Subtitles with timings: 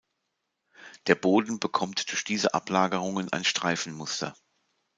[1.05, 4.35] Der Boden bekommt durch diese Ablagerungen ein Streifenmuster.